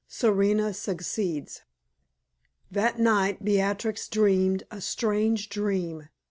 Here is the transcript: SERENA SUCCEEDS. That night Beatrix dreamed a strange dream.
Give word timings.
SERENA 0.07 0.73
SUCCEEDS. 0.73 1.61
That 2.71 2.97
night 2.97 3.45
Beatrix 3.45 4.07
dreamed 4.09 4.63
a 4.71 4.81
strange 4.81 5.47
dream. 5.47 6.09